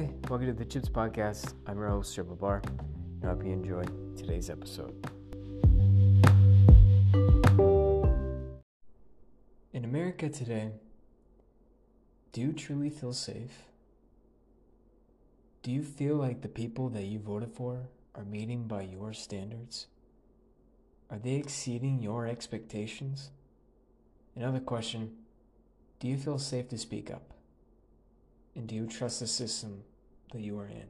[0.00, 1.52] Welcome to the Chips Podcast.
[1.66, 3.84] I'm your host, Triple Bar, and I hope you enjoy
[4.16, 4.94] today's episode.
[9.74, 10.70] In America today,
[12.32, 13.64] do you truly feel safe?
[15.62, 19.86] Do you feel like the people that you voted for are meeting by your standards?
[21.10, 23.32] Are they exceeding your expectations?
[24.34, 25.10] Another question
[25.98, 27.34] Do you feel safe to speak up?
[28.54, 29.82] And do you trust the system
[30.32, 30.86] that you are in?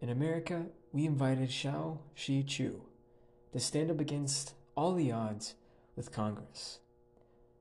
[0.00, 2.82] In America, we invited Shou Zi Chew
[3.52, 5.54] to stand up against all the odds
[5.96, 6.78] with Congress.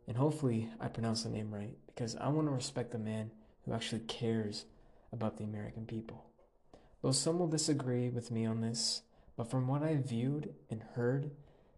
[0.07, 3.31] And hopefully, I pronounce the name right because I want to respect the man
[3.65, 4.65] who actually cares
[5.11, 6.25] about the American people.
[7.01, 9.01] Though some will disagree with me on this,
[9.35, 11.31] but from what I've viewed and heard,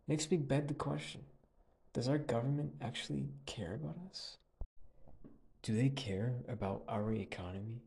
[0.08, 1.22] makes me beg the question
[1.94, 4.38] Does our government actually care about us?
[5.62, 7.84] Do they care about our economy?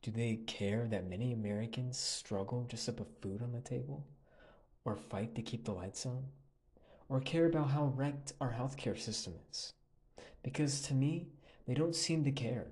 [0.00, 4.06] Do they care that many Americans struggle just to put food on the table?
[4.84, 6.24] Or fight to keep the lights on?
[7.08, 9.72] Or care about how wrecked our healthcare system is?
[10.42, 11.28] Because to me,
[11.66, 12.68] they don't seem to care.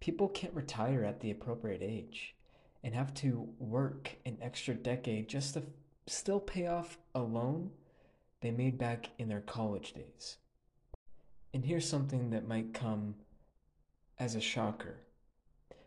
[0.00, 2.34] People can't retire at the appropriate age
[2.82, 5.62] and have to work an extra decade just to
[6.06, 7.70] still pay off a loan
[8.40, 10.38] they made back in their college days.
[11.52, 13.16] And here's something that might come
[14.20, 14.98] as a shocker.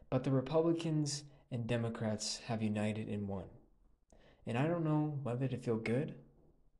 [0.09, 3.45] But the Republicans and Democrats have united in one.
[4.45, 6.15] And I don't know whether to feel good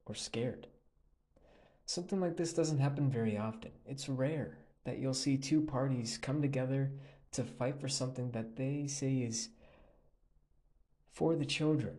[0.06, 0.68] or scared.
[1.86, 3.72] Something like this doesn't happen very often.
[3.86, 6.92] It's rare that you'll see two parties come together
[7.34, 9.50] to fight for something that they say is
[11.12, 11.98] for the children,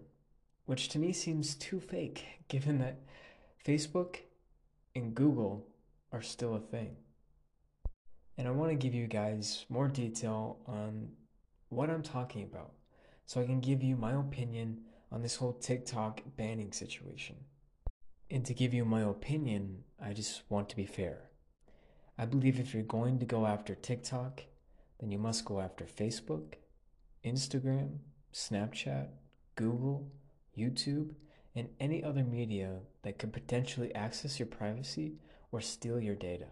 [0.67, 2.99] which to me seems too fake given that
[3.65, 4.17] Facebook
[4.97, 5.67] and Google
[6.13, 6.97] are still a thing.
[8.37, 11.09] And I want to give you guys more detail on
[11.69, 12.73] what I'm talking about
[13.27, 14.81] so I can give you my opinion
[15.13, 17.37] on this whole TikTok banning situation.
[18.31, 21.31] And to give you my opinion, I just want to be fair.
[22.19, 24.43] I believe if you're going to go after TikTok,
[24.99, 26.55] then you must go after Facebook,
[27.25, 27.99] Instagram,
[28.33, 29.09] Snapchat,
[29.55, 30.11] Google,
[30.57, 31.15] YouTube,
[31.55, 35.15] and any other media that could potentially access your privacy
[35.53, 36.47] or steal your data.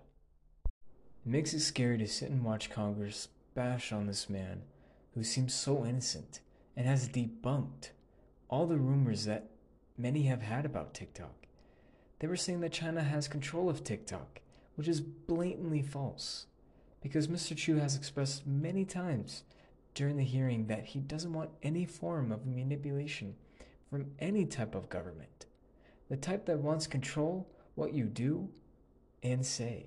[1.25, 4.62] It makes it scary to sit and watch Congress bash on this man
[5.15, 6.41] who seems so innocent
[6.77, 7.91] and has debunked
[8.49, 9.50] all the rumors that
[9.97, 11.47] many have had about TikTok.
[12.19, 14.41] They were saying that China has control of TikTok,
[14.75, 16.47] which is blatantly false,
[17.00, 17.56] because Mr.
[17.56, 19.44] Chew has expressed many times
[19.94, 23.37] during the hearing that he doesn't want any form of manipulation
[23.91, 25.47] from any type of government.
[26.09, 28.49] The type that wants control what you do
[29.22, 29.87] and say.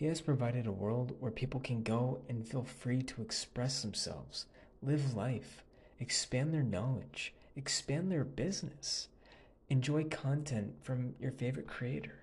[0.00, 4.46] He has provided a world where people can go and feel free to express themselves,
[4.80, 5.62] live life,
[5.98, 9.08] expand their knowledge, expand their business,
[9.68, 12.14] enjoy content from your favorite creator.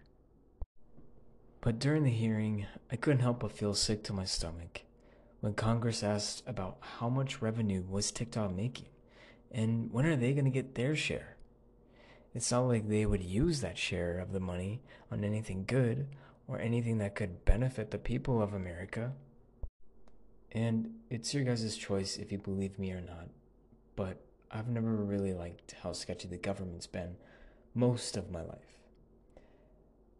[1.61, 4.81] But during the hearing, I couldn't help but feel sick to my stomach
[5.41, 8.88] when Congress asked about how much revenue was TikTok making
[9.51, 11.38] and when are they going to get their share.
[12.33, 16.07] It's not like they would use that share of the money on anything good
[16.47, 19.11] or anything that could benefit the people of America.
[20.51, 23.27] And it's your guys' choice if you believe me or not,
[23.95, 27.17] but I've never really liked how sketchy the government's been
[27.75, 28.77] most of my life.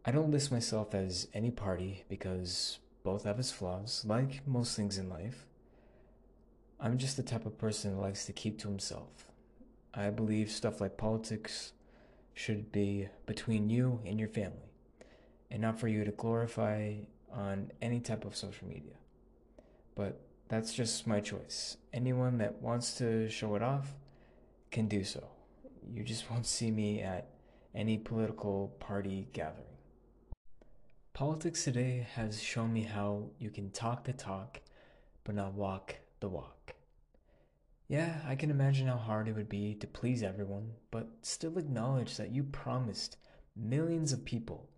[0.04, 4.98] I don't list myself as any party because both have its flaws, like most things
[4.98, 5.46] in life.
[6.78, 9.26] I'm just the type of person that likes to keep to himself.
[9.94, 11.72] I believe stuff like politics
[12.34, 14.68] should be between you and your family
[15.50, 16.94] and not for you to glorify
[17.32, 18.94] on any type of social media.
[19.94, 21.76] But that's just my choice.
[21.92, 23.94] Anyone that wants to show it off
[24.70, 25.28] can do so.
[25.92, 27.28] You just won't see me at
[27.74, 29.64] any political party gathering.
[31.12, 34.60] Politics today has shown me how you can talk the talk,
[35.24, 36.74] but not walk the walk.
[37.88, 42.16] Yeah, I can imagine how hard it would be to please everyone, but still acknowledge
[42.18, 43.16] that you promised
[43.56, 44.68] millions of people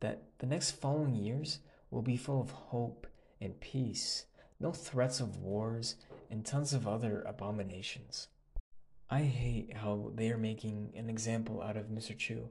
[0.00, 1.60] that the next following years
[1.90, 3.06] will be full of hope
[3.40, 4.26] and peace,
[4.58, 5.96] no threats of wars,
[6.30, 8.28] and tons of other abominations.
[9.08, 12.16] I hate how they are making an example out of Mr.
[12.16, 12.48] Chew.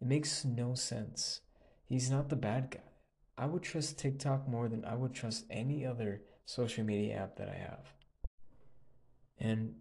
[0.00, 1.42] It makes no sense.
[1.86, 2.80] He's not the bad guy.
[3.36, 7.48] I would trust TikTok more than I would trust any other social media app that
[7.48, 7.92] I have.
[9.38, 9.74] And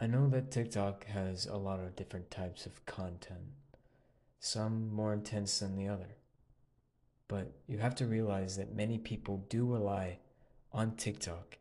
[0.00, 3.54] I know that TikTok has a lot of different types of content,
[4.38, 6.15] some more intense than the other.
[7.36, 10.20] But you have to realize that many people do rely
[10.72, 11.58] on TikTok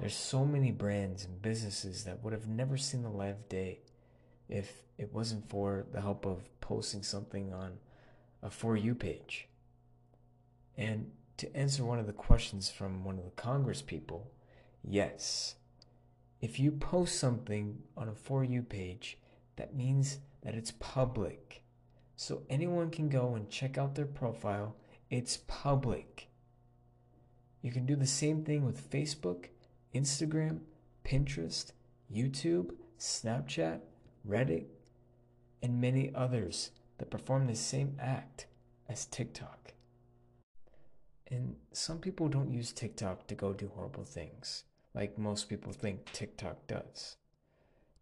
[0.00, 3.82] There's so many brands and businesses that would have never seen the light of day
[4.48, 7.78] if it wasn't for the help of posting something on
[8.42, 9.46] a For You page.
[10.76, 14.32] And to answer one of the questions from one of the Congress people,
[14.82, 15.54] yes,
[16.40, 19.16] if you post something on a For You page,
[19.54, 21.62] that means that it's public.
[22.16, 24.74] So anyone can go and check out their profile.
[25.10, 26.28] It's public.
[27.60, 29.46] You can do the same thing with Facebook,
[29.94, 30.60] Instagram,
[31.04, 31.72] Pinterest,
[32.12, 33.80] YouTube, Snapchat,
[34.26, 34.64] Reddit,
[35.62, 38.46] and many others that perform the same act
[38.88, 39.74] as TikTok.
[41.28, 44.64] And some people don't use TikTok to go do horrible things,
[44.94, 47.16] like most people think TikTok does.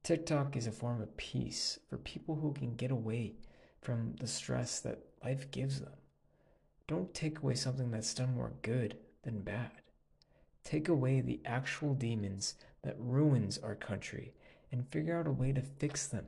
[0.02, 3.34] TikTok is a form of peace for people who can get away
[3.84, 5.92] from the stress that life gives them.
[6.88, 9.70] Don't take away something that's done more good than bad.
[10.64, 14.32] Take away the actual demons that ruins our country
[14.72, 16.26] and figure out a way to fix them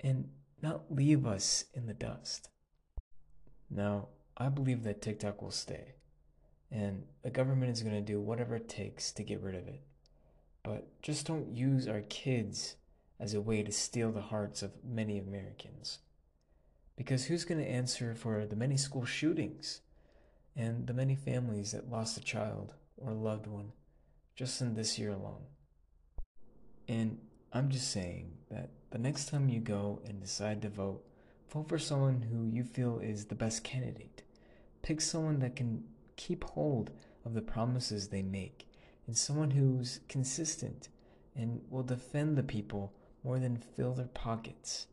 [0.00, 0.28] and
[0.60, 2.50] not leave us in the dust.
[3.70, 5.94] Now, I believe that TikTok will stay,
[6.70, 9.82] and the government is going to do whatever it takes to get rid of it.
[10.62, 12.76] But just don't use our kids
[13.20, 15.98] as a way to steal the hearts of many Americans.
[16.98, 19.82] Because who's going to answer for the many school shootings
[20.56, 23.70] and the many families that lost a child or a loved one
[24.34, 25.44] just in this year alone?
[26.88, 27.18] And
[27.52, 31.04] I'm just saying that the next time you go and decide to vote,
[31.52, 34.24] vote for someone who you feel is the best candidate.
[34.82, 35.84] Pick someone that can
[36.16, 36.90] keep hold
[37.24, 38.66] of the promises they make,
[39.06, 40.88] and someone who's consistent
[41.36, 42.92] and will defend the people
[43.22, 44.88] more than fill their pockets.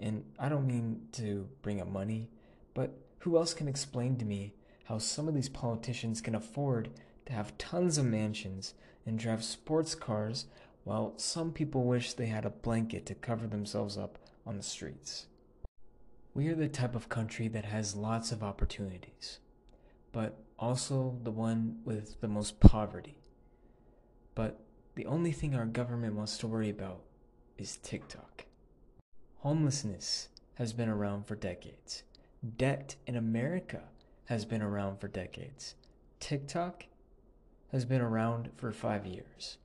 [0.00, 2.28] And I don't mean to bring up money,
[2.74, 4.54] but who else can explain to me
[4.84, 6.90] how some of these politicians can afford
[7.26, 8.74] to have tons of mansions
[9.06, 10.46] and drive sports cars
[10.84, 15.26] while some people wish they had a blanket to cover themselves up on the streets.
[16.34, 19.38] We are the type of country that has lots of opportunities,
[20.10, 23.18] but also the one with the most poverty.
[24.34, 24.60] But
[24.94, 27.02] the only thing our government wants to worry about
[27.58, 28.46] is TikTok.
[29.42, 32.04] Homelessness has been around for decades.
[32.58, 33.82] Debt in America
[34.26, 35.74] has been around for decades.
[36.20, 36.84] TikTok
[37.72, 39.58] has been around for five years.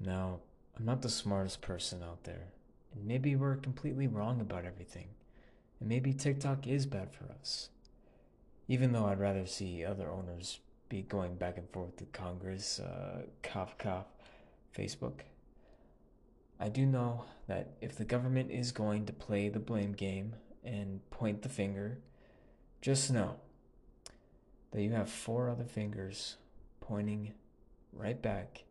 [0.00, 0.40] Now,
[0.76, 2.48] I'm not the smartest person out there,
[2.92, 5.06] and maybe we're completely wrong about everything,
[5.78, 7.68] and maybe TikTok is bad for us.
[8.66, 10.58] Even though I'd rather see other owners
[10.88, 14.06] be going back and forth to Congress, uh, cough cough,
[14.76, 15.20] Facebook.
[16.62, 21.00] I do know that if the government is going to play the blame game and
[21.10, 21.98] point the finger,
[22.80, 23.40] just know
[24.70, 26.36] that you have four other fingers
[26.80, 27.32] pointing
[27.92, 28.62] right back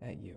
[0.00, 0.36] at you.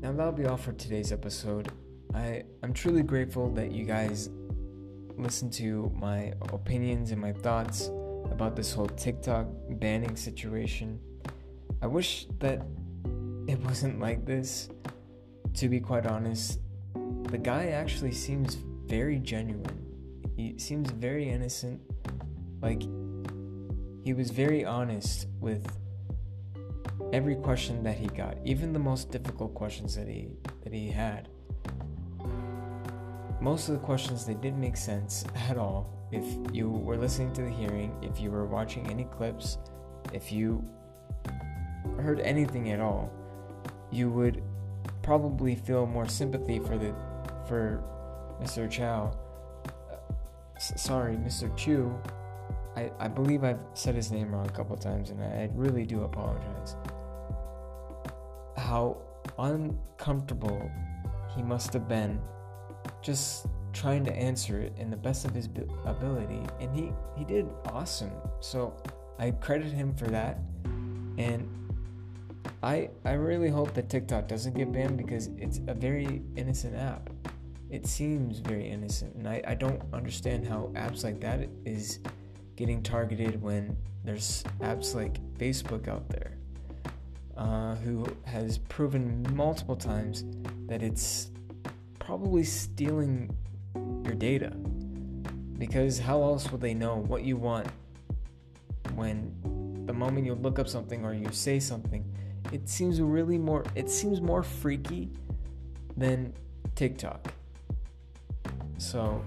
[0.00, 1.72] Now that'll be all for today's episode.
[2.14, 4.30] I, I'm truly grateful that you guys
[5.16, 7.90] listen to my opinions and my thoughts
[8.30, 10.98] about this whole TikTok banning situation.
[11.82, 12.62] I wish that
[13.46, 14.68] it wasn't like this.
[15.54, 16.60] To be quite honest,
[17.24, 18.54] the guy actually seems
[18.86, 19.84] very genuine.
[20.36, 21.80] He seems very innocent
[22.60, 22.82] like,
[24.02, 25.64] he was very honest with
[27.12, 30.28] every question that he got, even the most difficult questions that he
[30.64, 31.28] that he had.
[33.40, 35.90] Most of the questions they didn't make sense at all.
[36.10, 39.58] If you were listening to the hearing, if you were watching any clips,
[40.12, 40.64] if you
[41.98, 43.12] heard anything at all,
[43.90, 44.42] you would
[45.02, 46.94] probably feel more sympathy for the
[47.46, 47.82] for
[48.40, 48.70] Mr.
[48.70, 49.16] Chow.
[50.56, 51.54] S- sorry, Mr.
[51.56, 51.94] Chew,
[52.78, 56.04] I, I believe I've said his name wrong a couple times, and I really do
[56.04, 56.76] apologize.
[58.56, 58.98] How
[59.38, 60.70] uncomfortable
[61.34, 62.20] he must have been
[63.02, 65.48] just trying to answer it in the best of his
[65.84, 68.10] ability, and he, he did awesome.
[68.40, 68.74] So
[69.18, 70.38] I credit him for that,
[71.16, 71.48] and
[72.62, 77.10] I I really hope that TikTok doesn't get banned because it's a very innocent app.
[77.70, 82.00] It seems very innocent, and I, I don't understand how apps like that is
[82.56, 86.38] getting targeted when there's apps like Facebook out there,
[87.36, 90.24] uh, who has proven multiple times
[90.66, 91.30] that it's
[92.08, 93.30] probably stealing
[94.02, 94.48] your data.
[95.58, 97.66] Because how else would they know what you want
[98.94, 99.30] when
[99.84, 102.10] the moment you look up something or you say something?
[102.50, 103.62] It seems really more.
[103.74, 105.10] It seems more freaky
[105.98, 106.32] than
[106.76, 107.30] TikTok.
[108.78, 109.22] So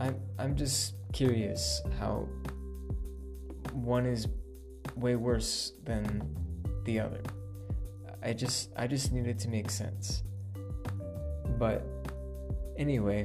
[0.00, 2.26] I'm I'm just curious how
[3.74, 4.26] one is
[4.96, 6.34] way worse than
[6.84, 7.20] the other.
[8.28, 10.22] I just I just needed to make sense.
[11.58, 11.82] But
[12.76, 13.24] anyway,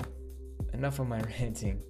[0.71, 1.81] enough of my ranting.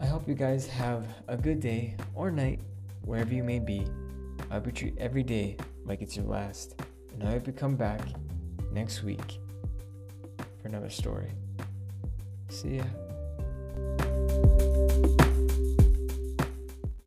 [0.00, 2.60] I hope you guys have a good day or night
[3.04, 3.84] wherever you may be.
[4.48, 6.80] I hope you treat every day like it's your last.
[7.14, 8.00] And I hope you come back
[8.70, 9.40] next week
[10.60, 11.32] for another story.
[12.48, 12.84] See ya.